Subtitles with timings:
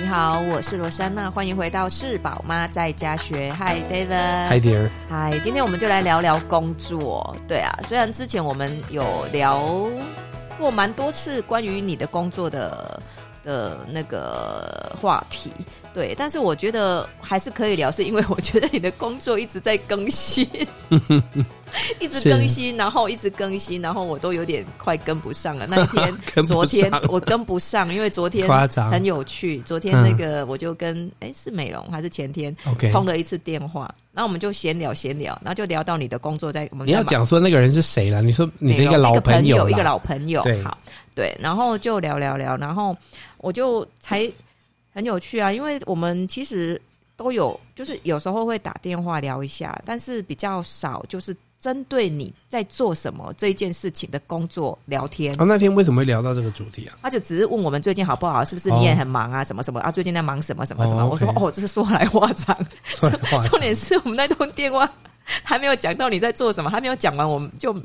[0.00, 3.52] 你好，我是罗珊娜，欢迎回到是宝妈在家学。
[3.52, 4.48] Hi David。
[4.48, 4.88] Hi dear。
[5.10, 7.36] Hi，今天我们就来聊聊工作。
[7.46, 9.68] 对啊，虽然之前我们有聊
[10.58, 12.98] 过蛮多次关于你的工作的
[13.42, 15.52] 的那个话题。
[15.92, 20.48] 对，但是我觉得还是可以聊，是因为我觉得你的工作一直在更新，
[22.00, 25.66] 一直更新，然后一直更新，然后我都有点快跟不上了。
[25.66, 28.48] 那一天， 昨天我跟不上，因为昨天
[28.90, 29.60] 很有趣。
[29.62, 32.54] 昨天那个我就跟哎、嗯、是美容还是前天
[32.92, 36.92] 通了一次电话，然后我们就闲聊闲聊，然后就聊到你的工作在我们在。
[36.92, 38.22] 你要讲说那个人是谁了？
[38.22, 40.78] 你说你的一个老朋友，一个老朋友，对，好，
[41.14, 42.96] 对，然后就聊聊聊，然后
[43.38, 44.30] 我就才。
[44.92, 46.78] 很有趣啊，因为我们其实
[47.16, 55.38] 都有，就是有时候会打电话聊一下，但是比较少，就是针对你在做什么这一件事情的工作聊天。
[55.38, 56.96] 啊，那天为什么会聊到这个主题啊？
[57.02, 59.42] 他就只是问我们最近好不好，是不是你也很忙啊？
[59.42, 59.92] 哦、什么什么啊？
[59.92, 61.06] 最近在忙什么什么什么？
[61.06, 62.56] 我说哦，这是说来话长。
[62.98, 64.90] 话长重点是我们那通电话
[65.44, 67.76] 还没有讲到你在做什么，还没有讲完，我们就。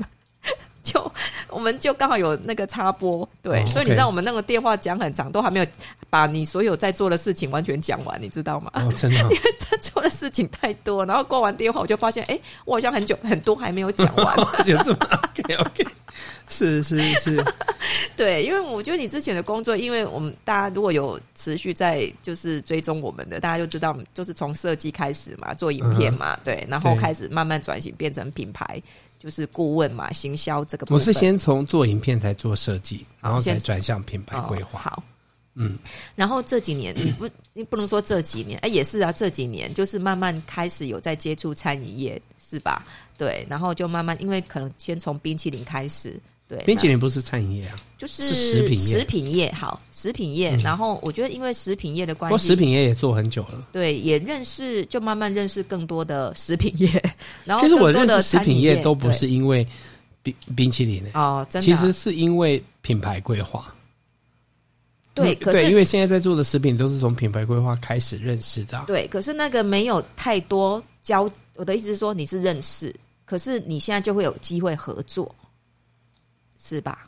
[0.86, 1.12] 就
[1.50, 5.66] 我们就刚好有那个插播，对，oh, 所以你知道我们那个电话讲很长，都还没有
[6.10, 8.70] 把你所有在做的事情完全讲完，你知道吗？
[8.76, 15.88] 哦，真的， 因为在做的事情太多，然后挂完电话我就发现，哎，我好像很久很多还没有讲完， 就这么 OK OK，
[16.48, 17.44] 是是是，
[18.16, 26.44] 对，因为我觉得你之前的工作，因为我们大家如果有持续在就是追踪我们的，大家就知道，就是从设计开始嘛，做影片嘛，uh -huh.
[26.44, 28.82] 对，然后开始慢慢转型变成品牌。
[29.26, 31.00] 就是顾问嘛，行销这个部分。
[31.00, 34.80] 我是先从做影片才做设计，然后才转向品牌规划。
[34.82, 34.84] 哦。
[34.84, 35.04] 好，
[35.56, 35.80] 嗯，
[36.14, 42.86] 然后这几年你不，你不能说这几年，哎，也是啊，这几年就是慢慢开始有在接触餐饮业，是吧？
[43.18, 46.22] 对，然后就慢慢，因为可能先从冰淇淋开始。
[46.48, 49.00] 对，冰淇淋不是餐饮业啊，就是食品业。
[49.00, 50.56] 食品业好，食品业。
[50.58, 53.68] 然后我觉得，因为食品业的关系，我食品业也做很久了。
[53.72, 56.88] 对，也认识，就慢慢认识更多的食品业。
[57.46, 59.68] 然后，其实我认识食品业都不是因为
[60.22, 63.74] 冰冰淇淋哦，真的，其实是因为品牌规划。
[65.16, 68.84] 对，可是对，因为现在在做的食品都是从品牌规划开始认识的。
[68.86, 71.28] 对，可是那个没有太多交。
[71.56, 72.94] 我的意思是说，你是认识，
[73.26, 75.34] 可是你现在就会有机会合作。
[76.58, 77.08] 是吧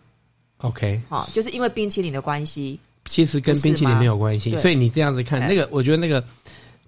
[0.58, 6.24] ？OK，好，就是因为冰淇淋的关系，其实跟冰淇淋没有关系，所以你这样子看那个，我觉得那个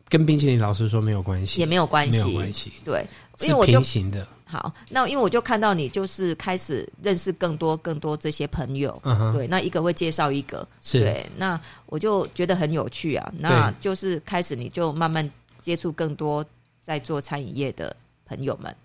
[0.08, 3.06] 跟冰淇淋老师说没有关系，也没有关系，没有关系，对，
[3.42, 4.28] 因为我就平行的。
[4.44, 11.02] 好，那因为我就看到你就是开始认识更多更多这些朋友，嗯，对，那一个会介绍一个，是。
[11.02, 15.30] 对，那我就觉得很有趣啊，那就是开始你就慢慢
[15.62, 16.44] 接触更多
[16.82, 18.76] 在做餐饮业的朋友们，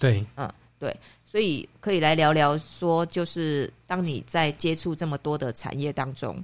[0.00, 0.50] 对，嗯，
[0.80, 0.92] 对。
[1.32, 6.38] 所以可以来聊聊，说就是当你在接触这么多的产业当中，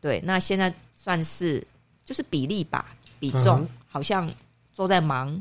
[0.00, 1.64] 对，那现在算是
[2.04, 4.28] 就是比例吧，比重好像
[4.74, 5.40] 都在忙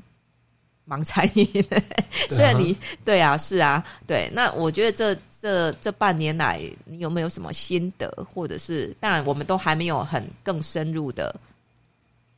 [0.86, 1.48] 忙餐饮。
[2.30, 4.30] 虽然你对啊，是啊，对。
[4.32, 11.36] 那我觉得这这这半年来，你有没有什么心得，或者是当然我们都还没有很更深入的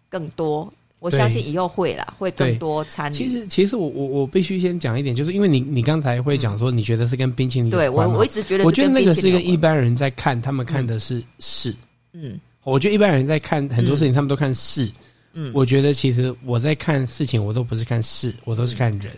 [0.07, 0.72] 更多。
[1.03, 3.14] 我相信以后会啦，会更多参与。
[3.14, 7.69] 其实，其实我我我必须先讲一点，就是因为你你刚才会讲说，你觉得是跟冰淇淋？
[7.69, 11.75] 对，我我一直觉得，我觉得那个是跟一般人在看，他们看的是事。
[12.14, 14.90] 嗯，我觉得一般人在看很多事情，他们都看事。
[15.34, 19.12] 嗯，我觉得其实我在看事情，我都不是看事，我都是看人。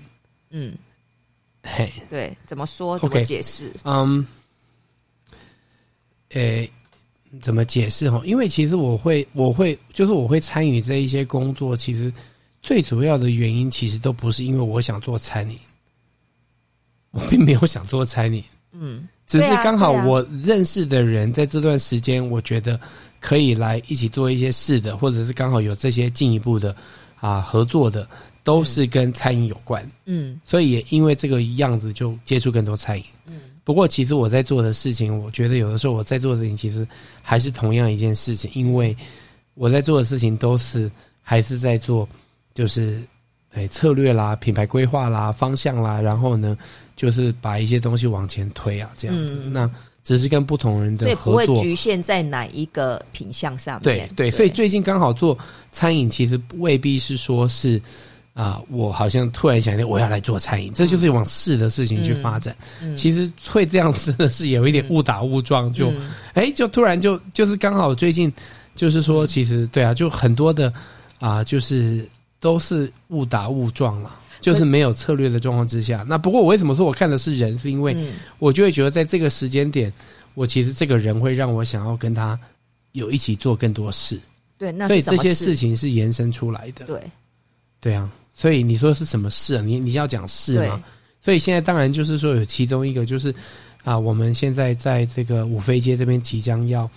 [0.50, 0.75] 嗯，
[1.62, 2.97] 嘿，对，怎么说？
[2.97, 3.72] 怎么解释？
[3.84, 4.25] 嗯，
[6.29, 6.67] 诶。
[7.41, 8.22] 怎么解释哈？
[8.25, 11.75] 因为其实我会，我会，就是我会参与这一些工作。
[11.75, 12.12] 其实
[12.62, 15.58] 最主要的原因，其实都不是因为我想做餐饮，
[17.12, 18.44] 我并没有想做餐饮。
[18.72, 22.80] 嗯，只是刚好我认识的人在这段时间，我觉得
[23.19, 26.75] 可以来一起做一些事的，或者是刚好有这些进一步的
[27.19, 28.08] 啊合作的，
[28.44, 29.90] 都是跟餐饮有关。
[30.06, 33.03] 嗯，所以也因为这个样子，就接触更多餐饮。
[33.28, 33.41] 嗯。
[33.66, 36.88] 不过，其实我在做的事情，我觉得有的时候我在做的事情，其实
[37.24, 38.96] 还是同样一件事情，因为
[39.56, 40.90] 我在做的事情都是
[41.23, 42.08] 还是在做，
[42.53, 43.02] 就是
[43.53, 46.56] 哎策略啦、品牌规划啦、方向啦，然后呢，
[46.96, 49.35] 就是把一些东西往前推啊，这样子。
[49.44, 49.68] 嗯、那
[50.03, 55.35] 只是跟不同人的合作，所以不会局限在哪一个品相上对，对，所以最近刚好做
[55.72, 57.82] 餐饮，其实未必是说是。
[58.35, 62.53] 啊，我好像突然想起我要来做餐饮，这就是往事的事情去发展。
[62.82, 65.90] 嗯嗯、其实会这样子的是有一点误打误撞，就
[66.34, 68.32] 哎、嗯，就突然就就是刚好最近，
[68.76, 70.72] 就是说其实对啊，就很多的
[71.22, 72.05] 啊，就是
[72.41, 76.05] 都是误打误撞了，就是没有策略的状况之下。
[76.05, 77.96] 那不过我为什么说我看的是人，是因为
[78.40, 79.90] 我就会觉得在这个时间点，
[80.34, 82.37] 我其实这个人会让我想要跟他
[82.91, 84.20] 有一起做更多事。
[84.58, 86.85] 对，那所以这些事情是延伸出来的。
[86.85, 87.02] 对，
[87.85, 89.61] 对啊，所以你说是什么事啊？
[89.61, 90.84] 你你要讲事吗？
[91.22, 93.32] 所以现在当然就是说有其中一个就是
[93.84, 96.90] 啊，我们现在在这个五妃街这边即将要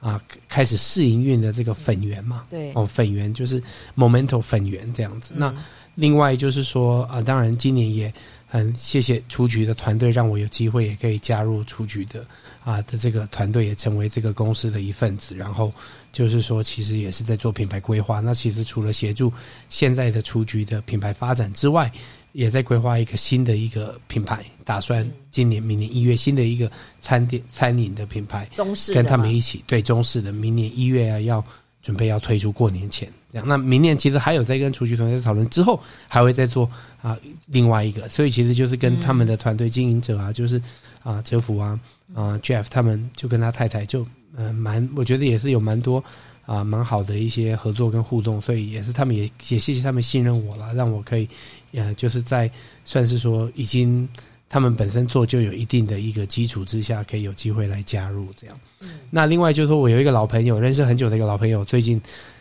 [0.00, 3.62] 啊开始试营运的这个粉圆嘛，对哦，粉圆就是
[3.96, 5.34] Momento 粉圆这样子。
[5.36, 5.54] 嗯、那
[5.94, 8.12] 另外就是说啊，当然今年也
[8.52, 12.22] 很谢谢雏菊的团队，让我有机会也可以加入雏菊的
[12.62, 15.34] 啊的这个团队，也成为这个公司的一份子。
[15.34, 15.72] 然后
[16.12, 18.20] 就是说，其实也是在做品牌规划。
[18.20, 19.32] 那其实除了协助
[19.70, 21.90] 现在的雏菊的品牌发展之外，
[22.32, 26.70] 也在规划一个新的一个品牌，打算今年、明年一月新的一个
[27.00, 31.42] 餐点、餐饮的品牌，中式跟他们一起对中式的，明年一月啊要
[31.82, 33.46] 准备要推出过年前这样。
[33.46, 36.70] 那明年其实还有在跟厨具团队在讨论，之后还会再做
[37.02, 40.62] 啊另外一个，所以其实就是跟他们的团队经营者啊，就是
[41.02, 41.78] 啊哲福啊
[42.14, 44.06] 啊 Jeff 他们就跟他太太就
[44.36, 46.02] 嗯蛮，我觉得也是有蛮多。
[46.44, 51.26] 啊，蛮好的一些合作跟互动，所以也是他们也也谢谢他们信任我了，让我可以，
[51.70, 52.50] 呃，就是在
[52.84, 54.06] 算是说已经
[54.52, 58.60] 他们本身做就有一定的一个基础之下，可以有机会来加入这样。
[58.82, 61.98] 嗯，那另外就是说我有一个老朋友，认识很久的一个老朋友，最近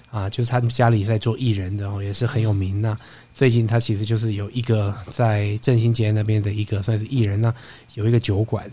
[0.09, 2.81] 啊，就是他们家里在做艺人的哦，也是很有名。
[2.81, 2.97] 那
[3.33, 7.55] 最近他其实就是有一个在振兴街那边的一个算是艺人，那
[7.93, 8.69] 有一个酒馆。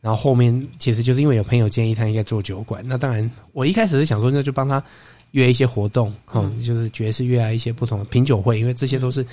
[0.00, 4.82] 然后后面其实就是因为有朋友建议他应该做酒馆，那当然我一开始是想说那就帮他
[5.30, 9.24] 约一些活动，嗯，就是爵士乐啊一些不同的品酒会，因为这些都是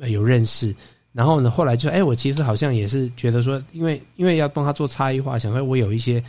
[0.00, 0.74] 有认识。
[1.16, 6.22] 然后呢，后来就哎，我其实好像也是觉得说，因为因为要帮他做差异化，想说我有一些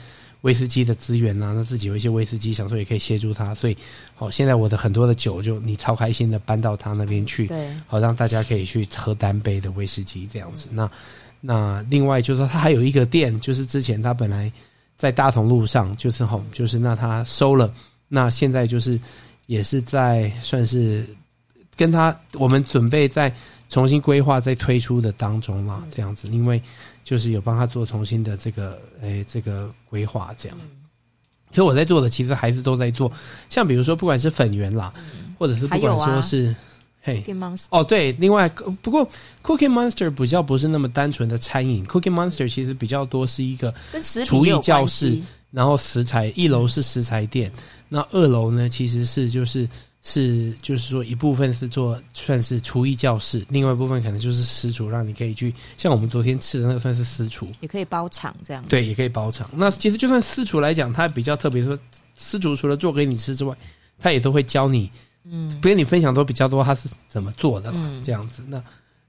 [0.43, 3.75] 威士忌的资源啊，那自己有一些威士忌，想说也可以协助他，所以
[4.15, 10.89] 好，现在我的很多的酒就你超开心的搬到他那边去，对，好让大家可以去喝单杯的威士忌这样子，那。
[11.39, 14.51] 那另外就是说，他还有一个店，就是之前他本来
[14.97, 17.71] 在大同路上，就是吼，就是那他收了，
[18.07, 18.99] 那现在就是
[19.45, 21.05] 也是在算是
[21.75, 23.31] 跟他我们准备在
[23.69, 26.61] 重新规划、在推出的当中啦，这样子，因为
[27.03, 30.57] 就是有帮他做重新的这个诶这个规划这样。
[31.51, 33.11] 所以我在做的其实还是都在做，
[33.49, 34.93] 像比如说不管是粉圆啦，
[35.37, 36.55] 或者是不管说是。
[36.99, 37.23] 嘿。
[37.69, 38.49] 哦，对，另外
[38.81, 39.07] 不过
[39.41, 43.73] Cookie Monster 比较不是那么单纯的餐饮，Cookie Monster 其实比较多是一个
[44.25, 45.17] 厨艺教室，
[45.49, 47.49] 然后食材一楼是食材店，
[47.87, 49.65] 那二楼呢其实是就是
[50.01, 59.49] 是就是说一部分是做算是厨艺教室，另外一部分可能就是私厨，让你可以去像我们昨天吃的那个算是私厨，也可以包场这样，对，也可以包场。
[59.53, 61.77] 那其实就算私厨来讲，它比较特别，说
[62.15, 63.55] 私厨除了做给你吃之外，
[63.99, 64.89] 他也都会教你。
[65.29, 67.81] 嗯，不跟你分享都比较多，他是怎么做的嘛？
[67.83, 68.63] 嗯、这样子，那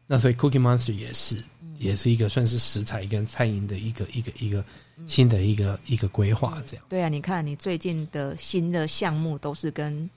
[0.04, 4.64] 那所以 Cookie Monster 也是，嗯、也是一个算是食材跟餐饮的一个一个一个
[5.06, 6.84] 新的一个、嗯、一个规划，这样。
[6.88, 10.10] 对啊，你看你最近的新的项目都是跟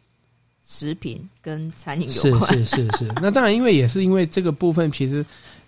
[0.63, 3.05] 食品跟餐饮有关，是是是是。
[3.21, 5.25] 那当然，因为也是因为这个部分，其实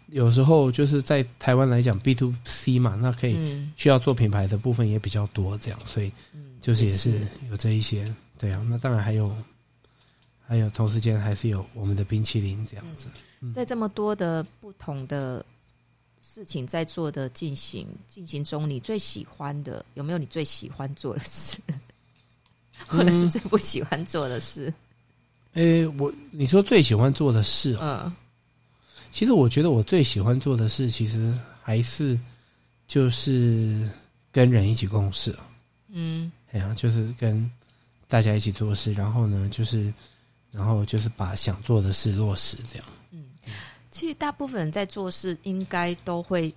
[0.08, 3.38] 有时候就是在台湾来讲 B to C 嘛，那可以
[3.76, 6.12] 需要做品牌的部分也比较多，这样，所以
[6.62, 8.14] 就是也是有这一些。
[8.38, 9.36] 对啊，那当然还有。
[10.46, 13.08] 还有同时间还是有我们的冰淇淋这样子，
[13.40, 15.44] 嗯，在这么多的不同的
[16.22, 20.18] 事情在做的进行进行中，你最喜欢的有没有？
[20.18, 21.58] 你最喜欢做的事，
[22.86, 24.72] 或者是最不喜欢做的事？
[25.54, 28.12] 嗯，诶，我你说最喜欢做的事，嗯，
[29.12, 32.20] 其实我觉得我最喜欢做的事，其实还是
[32.88, 33.90] 就是
[34.32, 35.36] 跟人一起共事，
[35.90, 37.50] 嗯，哎呀，就是跟
[38.08, 39.94] 大家一起做事，然后呢，就是。
[40.56, 42.88] 然后就是把想做的事落实，这样。
[43.10, 43.26] 嗯，
[43.90, 46.54] 其实大部分人在做事，应该都会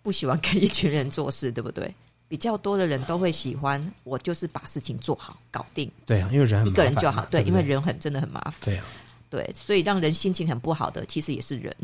[0.00, 1.94] 不喜欢跟一群人做事，对不对？
[2.28, 5.90] 比较多的人都会喜欢，我就是把事情做好，搞定。
[6.04, 7.24] 对啊，因为人很，一个人就好。
[7.26, 8.54] 对，对，对，因为人很真的很麻烦。
[8.64, 8.84] 对啊，
[9.30, 11.74] 对，所以让人心情很不好的，其实也是人。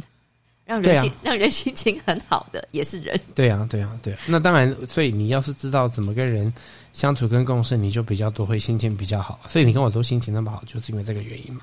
[0.64, 4.18] 让人心、啊、 让人心情很好的也是人，对啊，对啊，对啊。
[4.26, 6.50] 那当然，所以你要是知道怎么跟人
[6.92, 9.40] 相处跟共事，你就比较多会心情比较好。
[9.48, 11.62] 所以你跟我都心情那么好，就是因为这个原因嘛。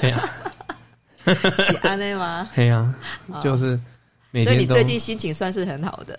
[0.00, 0.28] 对啊，
[1.24, 2.50] 是安内吗？
[2.56, 2.94] 对啊，
[3.40, 3.80] 就是
[4.32, 4.46] 每天。
[4.46, 6.18] 所以你最近心情算是很好的，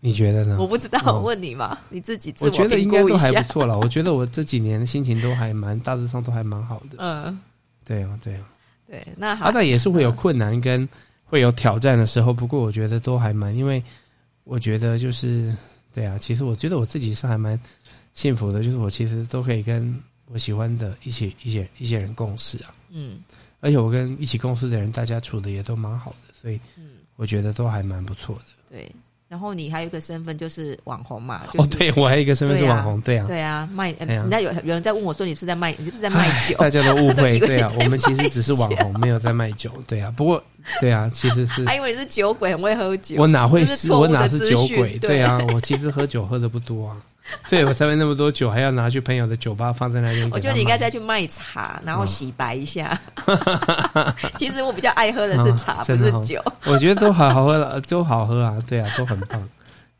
[0.00, 0.56] 你觉得呢？
[0.58, 3.78] 我不知道，我问你嘛，嗯、你自己自我，我觉得应该都还不错了。
[3.78, 6.96] 我觉得我这几年心情都还蛮大致上都还蛮好的。
[6.98, 7.38] 嗯，
[7.84, 8.48] 对啊，对啊。
[8.86, 10.88] 对，那好，那也是会有困难跟
[11.24, 12.32] 会有挑战的时候。
[12.32, 13.80] 不过我觉得都还蛮，因为
[14.42, 15.54] 我觉得就是
[15.92, 17.60] 对啊，其实我觉得我自己是还蛮
[18.14, 19.94] 幸福的，就是我其实都可以跟
[20.26, 22.74] 我喜欢的一起一些一些人共事啊。
[22.90, 23.20] 嗯，
[23.60, 28.42] 而且我跟一起共事的人，大家处的也都蛮好的，所以嗯，我觉得都还蛮不错的。
[28.70, 28.90] 对，
[29.30, 31.42] 然后你还有一个身份就是网红嘛？
[31.52, 33.92] 就是、哦，对，我还有一个身份是网红，对啊，对啊，卖。
[34.00, 35.72] 人家有有人在问我说：“你是在卖？
[35.78, 40.12] 你是不是在卖酒？” 大家都误会， 对啊，我们其实只是网红，没有在卖酒，对啊。
[40.16, 40.42] 不过，
[40.80, 41.64] 对啊，其实是。
[41.70, 43.14] 还以为你是酒鬼，很会喝酒。
[43.18, 43.92] 我哪会是？
[43.92, 44.98] 我哪是酒鬼？
[44.98, 46.96] 对啊，我其实喝酒喝的不多啊。
[47.46, 50.30] 所以我才会那么多酒，还要拿去朋友的酒吧放在那边。
[50.30, 52.98] 我觉得你应该再去卖茶，然后洗白一下。
[53.26, 56.42] 哦、 其实我比较爱喝的是茶，哦、不是酒。
[56.66, 59.48] 我觉得都好好喝了，都好喝啊，对啊，都很棒。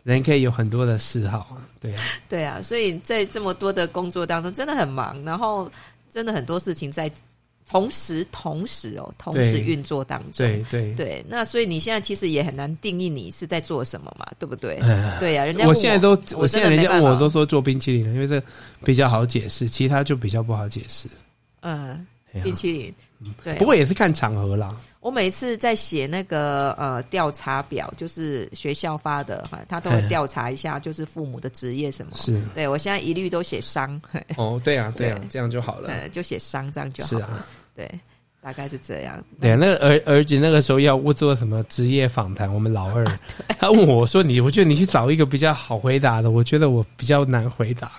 [0.03, 2.61] 人可以有很多的嗜好啊，对啊， 对啊。
[2.63, 5.71] 所以在这么多的工作当中，真的很忙，然后
[6.11, 7.11] 真的很多事情在。
[7.71, 11.25] 同时，同时哦，同时运作当中，对对对。
[11.29, 14.75] 那所以你现在其实也很难定义你是在做什么嘛，对不对？
[14.81, 18.43] 呃、对呀、啊，人家我，我现在都，我，我现在人家问我都说做冰淇淋了，因为这
[18.85, 21.09] 比较好解释，其他就比较不好解释。
[21.61, 22.05] 嗯，
[22.43, 22.95] 冰淇淋，
[23.45, 23.55] 对。
[23.55, 24.77] 不过也是看场合啦。
[24.99, 32.13] 我每次在写那个呃调查表，就是学校发的哈，他都会调查一下，就是父母的职业什么。
[32.17, 33.99] 是，对我现在一律都写商。
[34.37, 35.89] 哦，对啊，对啊，这样就好了。
[35.89, 37.27] 呃，就写商这样就好了。
[37.27, 37.47] 是啊。
[37.81, 37.91] 对，
[38.43, 39.25] 大概是这样。
[39.41, 43.07] 对，那个儿儿子那个时候要我做什么职业访谈，我们老二，
[43.59, 47.91] 他问我说：“你，我觉得你去找一个比较好回答的。”我觉得我比较难回答，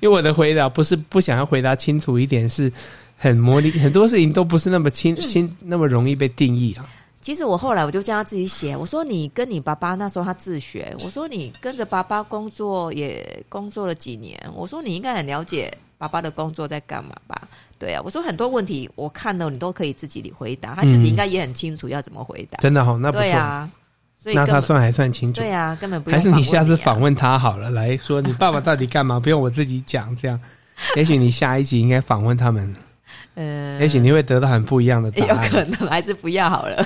[0.00, 2.72] 因为我的回答不是不想要回答清楚一点，是
[3.14, 6.88] 很模拟，很多事情都不是那么清清那么容易被定义啊。
[7.20, 17.42] 其实我后来我就叫他自己写，我说：“你跟你爸爸那时候他自学，我说你跟着爸爸工作也工作了几年，我说你应该很了解爸爸的工作在干嘛吧。”
[17.78, 22.56] 对啊，我说很多问题，我看了你都可以自己回答，他自己应该也很清楚要怎么回答。
[22.58, 23.22] 真的好，那不错。
[23.22, 23.70] 对啊，
[24.16, 25.42] 所以那他算还算清楚。
[25.42, 26.18] 对啊，根本不用。
[26.18, 29.20] 还是你下次访问他好了，来说你爸爸到底干嘛？
[29.20, 30.40] 不用我自己讲，这样，
[30.96, 32.74] 也许你下一集应该访问他们。
[33.34, 35.44] 嗯，也许你会得到很不一样的答案。
[35.44, 36.84] 有可能还是不要好了。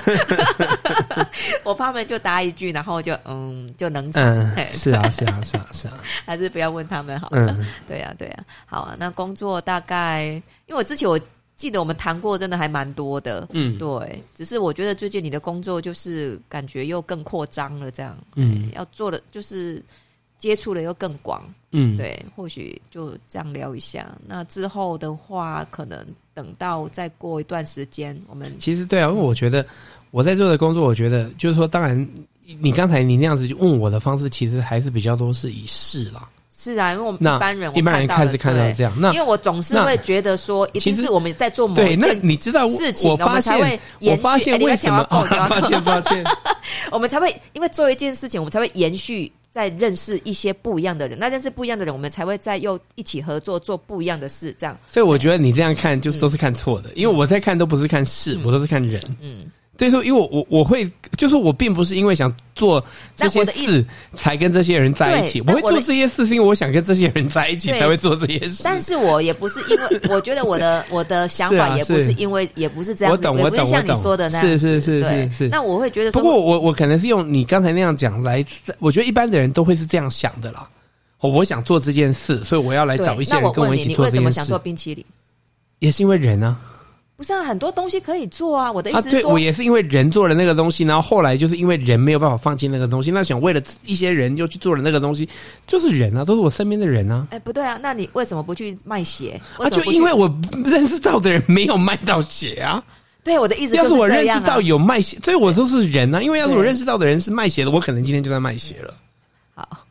[1.62, 7.54] 我怕他们就答一句，然后就嗯就能嗯，是啊是啊是啊是啊， 还是不要问他们好了。
[7.56, 8.96] 嗯，对啊对啊，好啊。
[8.98, 10.24] 那工作大概，
[10.66, 11.18] 因为我之前我
[11.56, 13.46] 记得我们谈过，真的还蛮多的。
[13.52, 14.22] 嗯，对。
[14.34, 18.18] 只是我觉得最近你的工作就是感觉又更扩张了，这样。
[18.34, 19.82] 嗯，要做的就是。
[20.40, 24.10] 接触的又更广，嗯，对，或许就这样聊一下。
[24.26, 29.64] 那之后的话，可能等到再过一段时间，我们其实对啊，因为我觉得
[30.10, 32.08] 我在做的工作，我觉得就是说，当然，
[32.58, 36.26] 你刚才你那样子就问我的方式，其实还是比较多是以事啦。
[36.50, 38.92] 是啊，因为我们一般人，一般人看是看到这样。
[38.98, 45.04] 那因为我总是会觉得说，其实我们在做某对，那你知道事情，我发现 我们才会我发现为什么？
[45.04, 46.24] 抱歉抱歉，
[46.90, 49.30] 我们才会因为做一件事情，我们才会延续。
[49.50, 54.78] 在认识一些不一样的人，那认识不一样的人，我们才会再又一起合作做不一样的事，这样。
[54.86, 59.02] 所以我觉得你这样看就都是看错的，嗯、因为我在看都不是看事，嗯、我都是看人。
[59.20, 59.46] 嗯。
[59.80, 62.84] 所以说，因为我我我会，就是我并不是因为想做
[63.16, 63.82] 这些事
[64.14, 65.40] 才跟这些人在一起。
[65.40, 68.60] 我会做这些事是因为我想跟这些人在一起才会做这些事。
[68.62, 73.12] 但是我也不是因为我觉得我的 我的想法也不是因为也不是这样。
[73.12, 73.96] 我懂我懂我懂。
[73.96, 74.46] 说的那样。
[74.46, 75.48] 是是是是是。
[75.48, 78.44] 那我会觉得，不过我我可能是用你刚才那样讲来，
[78.80, 80.68] 我觉得一般的人都会是这样想的啦。
[81.20, 84.20] 我想做这件事，所以我要来找一些人跟我一起做这件事。
[84.20, 85.02] 为什么想做冰淇淋？
[85.78, 86.58] 也是因为人啊。
[87.20, 88.72] 不是啊，很多东西可以做啊。
[88.72, 95.28] 我的意思是说，啊、对我也是因为人做了那个东西，然后后来就是因为人没有办法放弃那个东西，那想为了一些人又去做了那个东西，
[95.66, 97.28] 就是人啊，都是我身边的人啊。
[97.30, 99.38] 哎，不对啊，那你为什么不去卖鞋？
[99.58, 100.34] 啊，就因为我
[100.64, 102.82] 认识到的人没有卖到鞋啊。
[103.22, 106.22] 对，我的意思就是，啊，要是我认识到有卖鞋，所以我说是人啊。
[106.22, 108.94] 因为要是我认识到的人是卖鞋的，我可能今天就在卖鞋了。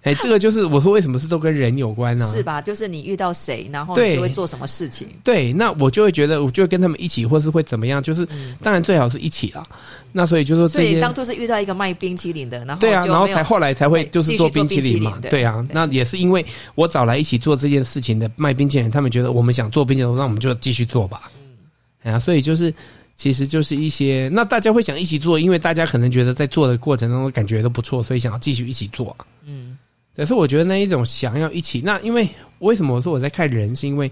[0.04, 2.26] 哎，这个就是我说为什么是都跟人有关呢？
[2.32, 2.62] 是吧？
[2.62, 5.08] 就是你遇到谁，然后你就会做什么事情。
[5.24, 8.02] 对，那我就会觉得，我就会跟他们一起，或是会怎么样？
[8.02, 8.28] 就是
[8.62, 9.68] 当然最好是一起啦。
[10.12, 15.18] 那所以就说，所以当初是遇到一个卖冰淇淋的，然后对啊，然后才后来才会就是做冰淇淋嘛。
[15.30, 16.46] 对啊，那也是因为
[16.76, 21.30] 我找来一起做这件事情的卖冰淇淋，他们觉得我们想做冰淇淋，那我们就继续做吧。
[21.38, 21.58] 嗯，
[22.04, 22.74] 哎呀，所以就是。
[23.20, 29.14] 其实就是一些，那大家会想一起做，因为大家可能觉得在做的过程当中感觉都不错，所以想要继续一起做。
[29.44, 29.78] 嗯，
[30.16, 32.26] 可是我觉得那一种想要一起，那因为
[32.60, 34.10] 为什么我说我在看人，是因为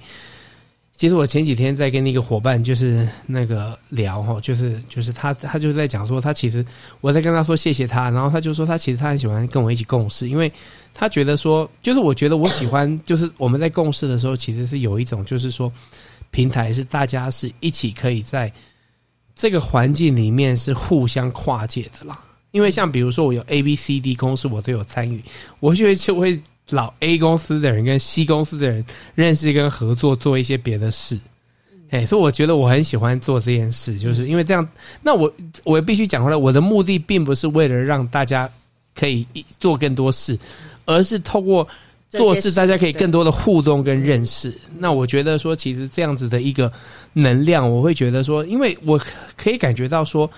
[0.94, 6.66] 其实我前几天在跟那个伙伴就是那个聊哈，就是就是他他就在讲说，他其实
[7.00, 10.52] 我在跟他说谢谢他，然后他就说他其实他很喜欢跟我一起共事，因为
[10.94, 15.72] 他觉得说，就是我觉得我喜欢，就是我们在共事的时候，其实是有一种就是说
[16.30, 18.52] 平台是大家是一起可以在。
[19.38, 22.20] 这个环境里面是互相跨界的啦，
[22.51, 25.24] 因为像比如说我有 A、B、C、D 公司，我都有参与，
[25.60, 26.41] 我就会就会
[26.72, 31.20] 老 A 公司的人跟 C 公司的人认识跟合作做一些别的事，
[31.91, 34.67] 哎，所以我觉得我很喜欢做这件事，就是因为这样。
[35.03, 35.32] 那我
[35.63, 38.50] 我也必须讲回来，我的目的并不是为了让大家
[38.96, 39.25] 可以
[39.60, 40.38] 做更多事，
[40.86, 41.67] 而是透过
[42.10, 44.56] 做事，大家可以更多的互动跟认识。
[44.78, 46.72] 那我觉得说，其实这样子的一个
[47.14, 49.00] 能量，我会觉得说，因为我
[49.36, 50.30] 可以感觉到说，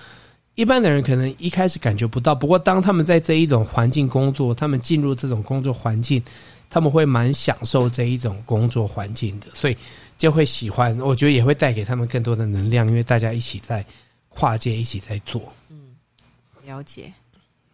[0.54, 6.22] 一般的人可能一开始感觉不到，不过当他们在这一种环境工作，他们进入这种工作环境。
[6.72, 9.76] 他们会蛮享受这一种工作环境的，所以
[10.16, 10.96] 就会喜欢。
[11.00, 13.84] 我觉得也会带给他们更多的能量，因为大家一起在
[14.28, 15.52] 跨界，一起在做。
[15.68, 15.96] 嗯，
[16.64, 17.12] 了解。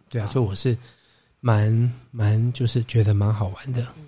[0.09, 0.75] 对啊，所以我是
[1.47, 3.81] 蛮蛮就是觉得蛮好玩的。
[3.97, 4.03] 嗯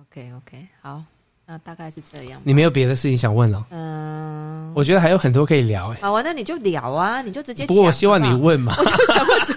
[0.00, 1.02] ，OK OK，好，
[1.44, 2.40] 那大概是这样。
[2.44, 3.66] 你没有别的事情想问了？
[3.70, 5.98] 嗯，我觉得还有很多可以聊哎。
[6.00, 7.66] 好啊，那你就聊啊，你就直接讲。
[7.66, 8.76] 不过我希望你问嘛。
[8.78, 9.52] 我就想问这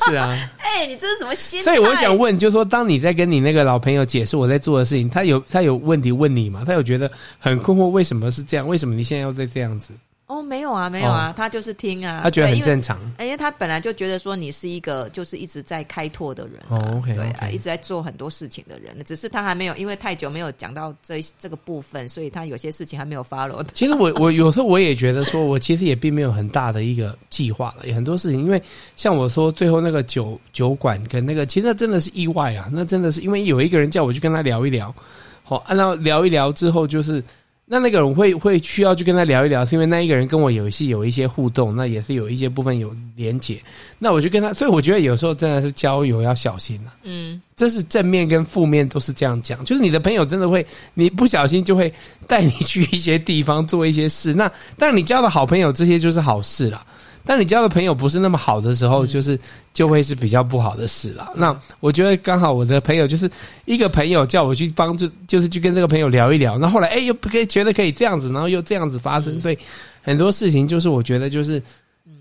[0.10, 1.64] 是啊， 哎、欸，你这是什么心态？
[1.64, 6.64] 所以我想问，就是说，当你在跟你那个老朋友解释我在做的事情，他有他有问题问你吗？
[6.66, 8.66] 他有觉得很困惑，为什么是这样？
[8.66, 9.92] 为什么你现在要再这样子？
[10.28, 17.52] 哦，没有啊，没有啊，哦、他就是听啊，他觉得很正常，因为他本来就觉得说你是一个就是一直在开拓的人、啊，哦，okay, 对啊，okay.
[17.52, 23.64] 一直在做很多事情的人，只是他还没有，因为太久没有讲到这这个部分，所以他有些事情还没有 follow。
[23.72, 28.62] 其实我我有时候我也觉得说，我其实也并没有很大的一个计划了，有很多事情，因为
[28.96, 34.94] 像我说最后那个酒酒馆跟那个，其实那真的是意外啊，那真的是因为有一个人叫我去跟他聊一聊，
[35.42, 37.24] 好，按照聊一聊之后就是。
[37.70, 43.60] 那那个人会会需要去跟他聊一聊，是因为那一个人跟我有些有一些互动，那也是有一些部分有连结。
[43.98, 46.96] 那我就跟他，所以我觉得有时候真的是交友要小心啊。
[47.02, 51.92] 嗯，这是正面跟负面都是这样讲，就是你的朋友真的会，你不小心就会
[52.26, 54.32] 带你去一些地方做一些事。
[54.32, 56.82] 那但你交的好朋友，这些就是好事啦。
[57.28, 59.38] 但你交的朋友不是那么好的时候，就是
[59.74, 61.30] 就会是比较不好的事了。
[61.36, 63.30] 那我觉得刚好我的朋友就是
[63.66, 66.56] 一个朋友叫我去帮助，就是去跟这个朋友聊一聊。
[66.56, 69.58] 那后来哎，又不可以觉得可以这样子，然后又这样子发生，所以
[70.00, 71.62] 很多事情就是我觉得就是。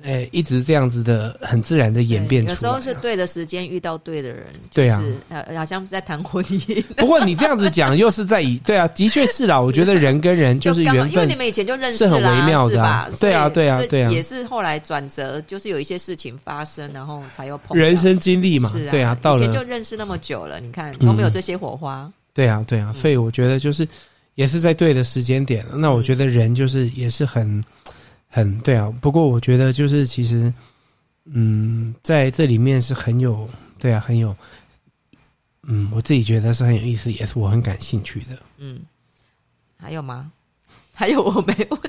[0.04, 2.54] 哎、欸，一直这样子的，很自然的演变出来。
[2.54, 5.04] 有时候是对的时间遇到对的人，对啊，
[5.56, 6.82] 好像是在谈婚姻。
[6.96, 9.60] 不过你这样子讲，又是在以对啊，的确是啦。
[9.60, 17.76] 我觉得人跟人就是缘分，因为你们以前就认识，是很微妙的，啊，对啊，对啊，对啊，也是后来转折，就是有一些事情发生，然后才又碰。
[17.76, 22.04] 人生经历嘛，是啊，对啊，到了以前就认识那么久了，你看都没有这些火花？
[22.04, 23.86] 嗯、对啊，对啊，所以我觉得就是
[24.36, 25.66] 也是在对的时间点。
[25.74, 27.62] 那我觉得人就是也是很。
[28.44, 30.54] 嗯对啊，不过我觉得就是其实，
[31.26, 34.36] 嗯，在这里面是很有对啊，很有，
[35.64, 38.40] 嗯，我自己觉得是很有意思，也是我很感兴趣的。
[38.58, 38.82] 嗯，
[39.78, 40.32] 还有吗？
[40.94, 41.80] 还有我没问？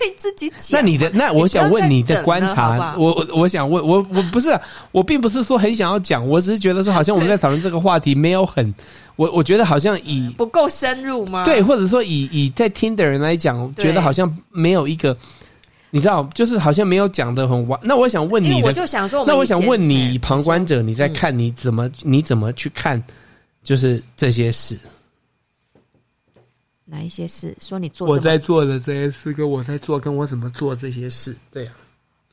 [0.00, 0.80] 你可以自己讲。
[0.80, 4.58] 那你的那我想问你的观察，我我我想问我我不是
[4.92, 8.74] 我并不是说很想要讲，我只是觉得说好像我们在讨论这个话题没有很。
[9.16, 11.44] 我我觉得好像以不够深入吗？
[11.44, 15.14] 对，或者说以以在听的人来讲，觉得好像没有一个，
[15.90, 17.78] 你知道，就是好像没有讲的很完。
[17.82, 23.02] 那我想问你的，我就想说，那我想问你，旁观者你在看，你怎么你怎么去看，
[23.62, 24.78] 就是这些事？
[26.90, 27.56] 哪一些事？
[27.60, 31.36] 说你做我在做的这些事，跟我在做，跟我怎么做这些事？
[31.50, 31.76] 对啊。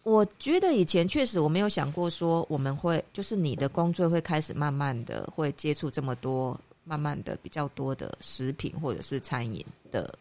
[0.04, 6.60] 我觉得以前确实我没有想过说我们会，就是你的工作会开始慢慢的会接触这么多。
[6.90, 10.18] 慢慢的，比较多的食品或者是餐饮的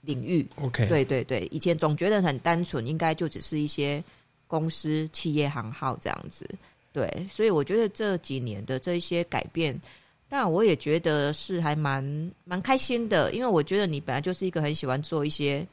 [0.00, 4.02] 领域，OK，对对对，以前总觉得很单纯，应该就只是一些
[4.48, 6.44] 公司、企业行号这样子，
[6.92, 9.80] 对，所以我觉得这几年的这一些改变，
[10.28, 15.66] 但我也觉得是还蛮蛮开心的，因为我觉得你本来就是一个很喜欢做一些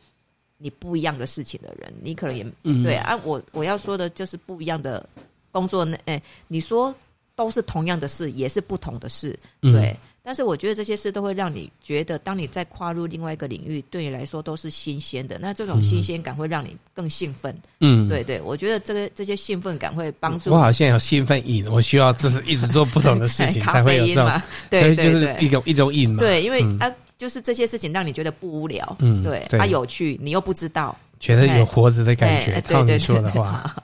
[0.57, 5.07] 你不一样的事情的人，你可能也、嗯、对啊，我我要说的就是不一样的
[5.51, 6.93] 工作，那哎，你说
[7.35, 9.89] 都是同样的事，也是不同的事，对。
[9.91, 15.39] 嗯但是我觉得这些事都会让你觉得，当你再跨入另外一个领域，对你来说都是新鲜的。
[15.39, 17.55] 那这种新鲜感会让你更兴奋。
[17.79, 20.51] 嗯，对对，我觉得这个这些兴奋感会帮助。
[20.51, 24.41] 我好像有兴奋瘾，我需要就是一直做不同的事情 才会有这种。
[24.69, 26.19] 对，就是一种一种瘾嘛。
[26.19, 28.95] 对，因为啊，就是这些事情让你觉得不无聊。
[28.99, 32.61] 嗯，对，它有趣，你又不知道，觉得有活着的感觉。
[32.61, 33.75] 照你说的话。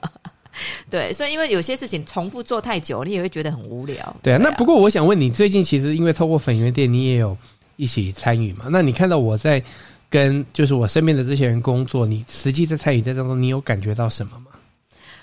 [0.90, 4.16] 对，所以因为有些事情重复做太久，你也会觉得很无聊。
[4.22, 7.36] 对啊，那不过我想问你，最近其实因为透过粉圆店，你也有
[7.76, 8.66] 一起参与嘛？
[8.70, 9.62] 那你看到我在
[10.10, 14.46] 跟就是我身边的这些人工作，你实际在参与在当中，你有感觉到什么吗？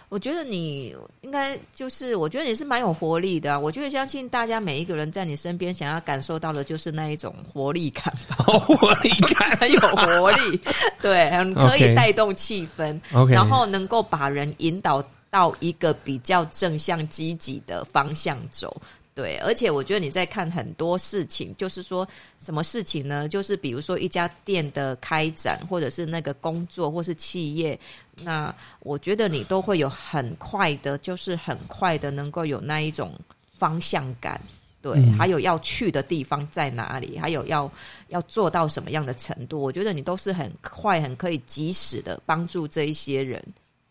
[0.08, 3.60] 我觉得你应该就是，我觉得你是蛮有活力的啊。
[3.60, 10.62] 我觉得相信大家每一个人在你身边，想要感受到的就是那一种活力感吧， 活力感 很有活力，
[11.02, 15.04] 对，很可以带动气氛然后能够把人引导。
[15.36, 18.82] 到一个比较正向积极的方向走，
[19.14, 22.08] 对，而且我觉得你在看很多事情，就是说
[22.40, 23.28] 什么事情呢？
[23.28, 27.78] 就是比如说一家店的开展，或者是那个工作，或是企业，
[28.24, 33.12] 那我觉得你都会有很快的，就是很快的能够有那一种
[33.58, 34.40] 方向感。
[34.82, 37.18] 对，还有要去的地方在哪里？
[37.20, 37.70] 还有要
[38.08, 39.60] 要做到什么样的程度？
[39.60, 43.44] 我觉得你都是很快、很可以及时的帮助这一些人，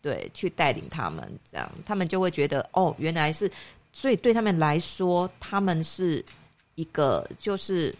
[0.04, 3.50] 对，去带领他们，这样他们就会觉得哦，原来是，
[3.90, 6.22] 所以对他们来说，他们是
[6.74, 7.90] 一个就是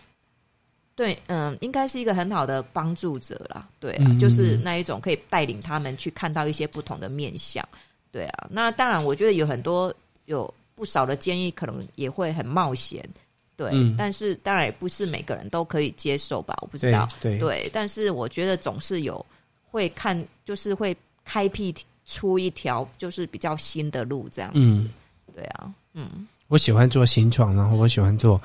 [0.94, 7.66] 对，嗯，应该是一个很好的帮助者啦，对啊，嗯、就是那一种可以带领他们去看到一些不同的面相，
[8.12, 9.90] 对啊，那当然，我觉得有很多
[10.26, 10.52] 有。
[10.76, 13.08] 不少的建议可能也会很冒险，
[13.56, 19.24] 对，嗯、但是当然也不是每个人都可以接受吧，我不知道，对，对，对，但是我觉得总是有
[19.70, 21.72] 会看，就是会开辟
[22.06, 24.90] 出一条就是比较新的路这样子，嗯、
[25.34, 28.40] 对啊，嗯，我喜欢做新创，然后我喜欢做，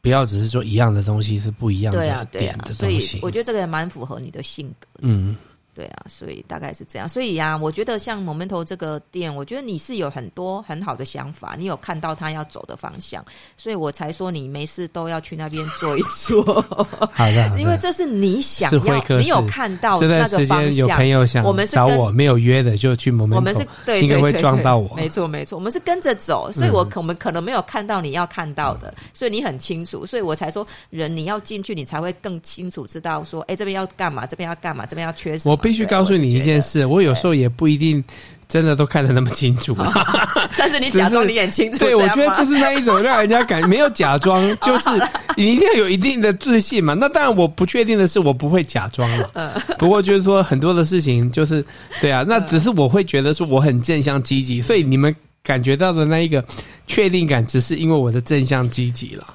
[0.00, 5.36] 不要只是做一样的东西，是不一样的点的东西，所以我觉得这个也蛮符合你的性格，嗯。
[5.78, 7.08] 对啊，所以大概是这样。
[7.08, 13.24] 所以呀、啊，我觉得像 Momento 这个店，我觉得你是有很多很好的想法，你有看到他要走的方向，
[13.56, 16.42] 所以我才说你没事都要去那边坐一坐。
[17.14, 20.74] 好的，因为这是你想要，你有看到那个方向。
[20.74, 23.36] 有朋友想我们是找我没有约的，就去 Momento。
[23.36, 24.96] 我们是对，应该会撞到我。
[24.96, 35.52] 没错，没错，我们是跟着走，所以我可我们可能没有看到你要看到的，嗯、所以你很清楚，所以我才说人你要进去，你才会更清楚知道说，哎，这边要干嘛，这边要干嘛，这边要缺什么。
[35.52, 36.48] 我必须告诉你一。
[36.48, 38.02] 件事，我有时候也不一定
[38.48, 39.76] 真的都看得那么清楚，
[40.56, 41.78] 但是你假装你很清楚。
[41.78, 44.88] 对，我觉得就是那一种让人家感没有假装， 就是
[45.36, 46.94] 你一定要有一定的自信嘛。
[46.94, 49.60] 那当然，我不确定的是，我不会假装了。
[49.78, 51.62] 不过就是说，很多的事情就是
[52.00, 56.42] 对啊，那只是我会觉得说我很正向积极，所以你们感觉到的那一个
[56.86, 59.34] 确定感，只是因为我的正向积极了。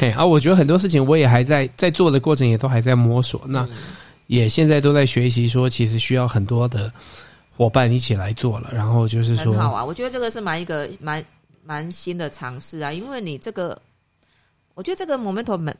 [0.00, 3.42] 对啊，我觉得很多事情我也还在在做的过程，也都还在摸索。
[3.46, 3.68] 那。
[4.28, 6.90] 也现在都在学习，说其实需要很多的
[7.56, 8.70] 伙伴一起来做了。
[8.72, 11.24] 然后就是说，很好啊，我觉得这个是蛮一个蛮
[11.64, 12.92] 蛮新的尝试啊。
[12.92, 13.76] 因为你这个，
[14.74, 15.76] 我觉得这个 Momento 蛮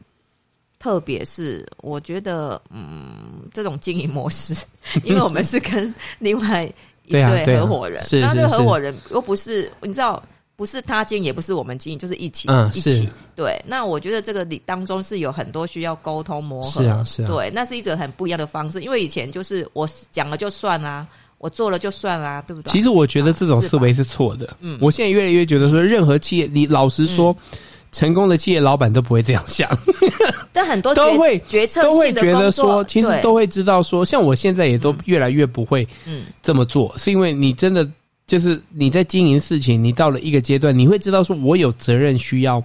[0.79, 4.55] 特别，是我觉得嗯，这种经营模式，
[5.05, 6.65] 因为我们是跟另外
[7.05, 10.23] 一 对合伙人，那这个合伙人又不是你知道。
[10.59, 13.09] 不是他经营，也不是我们经营，就是一起、嗯、一起。
[13.37, 16.83] 对，那我觉得这个里当中是有很多需要沟通磨合。
[16.83, 17.29] 是啊，是啊。
[17.29, 21.07] 对，那是一种很不一样的方式，因为以前就是我讲了就算啦，
[21.39, 22.73] 我做了就算啦，对不对？
[22.73, 24.57] 其实我觉得这种思维是错的。
[24.59, 27.59] 嗯，我现在越来越觉得说，任何企业，你老实说，嗯、
[27.93, 29.71] 成功的企业老板都不会这样想。
[30.53, 37.89] 但很多 都会决策都会觉得说，其实都会知道说，像我现在也都越来越不会嗯这么做，嗯、是因为你真的。
[38.29, 42.63] 就是你在经营事情，你到了一个阶段，你会知道说，我有责任需要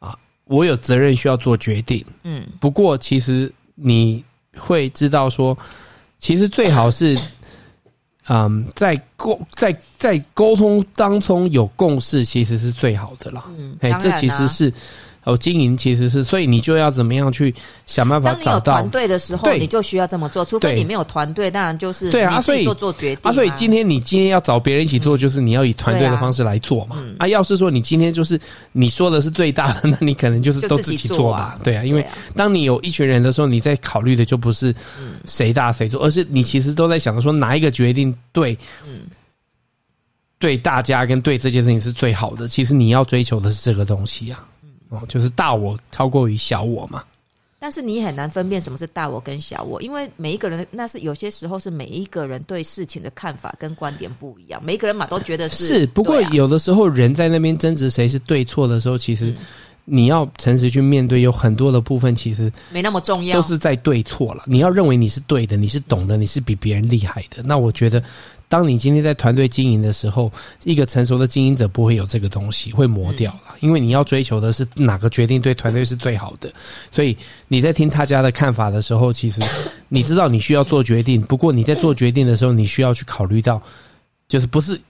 [0.00, 2.04] 啊，我有责任需要做决定。
[2.24, 4.24] 嗯，不过其实你
[4.56, 5.56] 会知道说，
[6.18, 7.16] 其实最好是，
[8.28, 13.44] 嗯，在沟在在沟通当中有共识，其实是最好的啦。
[13.56, 14.72] 嗯，哎，这其实是。
[15.28, 18.72] 哦，经营其实是，所以你就要怎么样去想办法找到。
[18.72, 20.42] 当你有团队的时候，你就需要这么做。
[20.42, 23.28] 除非你没有团队，当然就是对啊，所以做做决定啊。
[23.28, 26.96] 啊，所以今天你今天要找别人一起做，就是你要以团队的方式来做嘛。
[26.98, 28.40] 嗯、啊，啊，要是说你今天就是
[28.72, 31.18] 你说的是最大的， 那你可能就是都自己做吧。
[31.18, 34.74] 做啊对啊，因为当你有一群人的时候，你在考虑的就不是
[35.26, 39.02] 谁大谁做，而是你其实都在想着说哪一个决定对，嗯，
[40.38, 42.48] 对大家跟对这件事情是最好的。
[42.48, 44.46] 其实你要追求的是这个东西啊。
[44.88, 47.02] 哦，就是大我超过于小我嘛。
[47.60, 55.66] 但是你很难分辨什么是大我跟小我，因为每一个人那是有些时候是每一个人对事情的看法跟观点不一样，每一个人嘛都觉得是。
[55.66, 59.34] 是，不过有的时候人在那边争执谁是对错的时候，其实
[59.88, 64.44] 你要诚实去面对，有很多的部分其实没那么重要，都是在对错了。
[64.46, 68.02] 你要认为你是对的，你是懂的，你是比别人厉害的，那我觉得。
[68.50, 70.32] 当你今天在团队经营的时候，
[70.64, 73.54] 一个成熟的经营者不会有这个东西，会磨掉了。
[73.60, 76.50] 因为你要追求的是哪个决定对团队是最好的。
[76.90, 77.14] 所以
[77.46, 79.42] 你在听大家的看法的时候，其实
[79.90, 81.20] 你知道你需要做决定。
[81.20, 83.60] 不过你在做决定的时候，你需要去考虑到，
[84.28, 84.80] 就是不是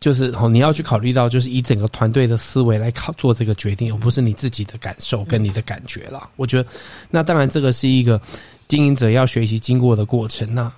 [0.00, 6.30] 就是哦，你要去考虑到，就是以整个团队的思维来考做这个决定，而不是你自己的感受跟你的感觉了。
[6.36, 6.68] 我觉得，
[7.10, 8.20] 那当然这个是一个
[8.66, 10.54] 经营者要学习经过的过程。
[10.54, 10.72] 那。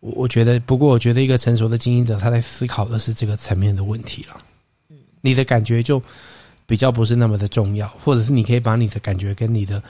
[0.00, 4.36] 我我觉得，不过我觉得一个成熟的经营者，他在思考的是这个层面的问题了。
[4.90, 6.02] 嗯，你的感觉就
[6.66, 9.82] 比较不是那么的重要，或者是你可以把你的感觉跟你的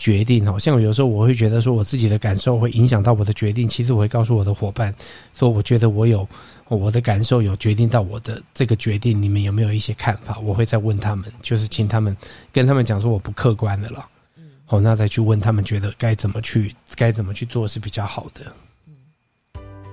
[0.00, 4.92] 决定哦，像有时候我会觉得说我自己的感受会影响到我的决定，其实我会告诉我的伙伴
[5.34, 6.26] 说，我觉得我有
[6.68, 10.38] 我的感受有决定到我的这个决定，你们有没有一些看法？
[10.38, 12.16] 我会再问他们，就是请他们
[12.50, 14.06] 跟他们讲说我不客观的了，
[14.38, 18.50] 嗯，好，那再去问他们觉得该怎么去该怎么去做是比较好的。
[18.88, 18.94] 嗯，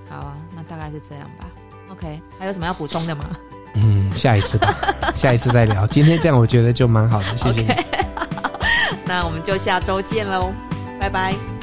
[0.09, 1.49] 好啊，那大概是这样吧。
[1.89, 3.37] OK，还有什么要补充的吗？
[3.75, 4.73] 嗯，下一次吧，
[5.13, 5.85] 下一次再聊。
[5.85, 7.67] 今天这样我觉得就蛮好的，谢谢你。
[7.67, 8.26] Okay.
[9.07, 10.53] 那我们就下周见喽，
[10.99, 11.56] 拜拜。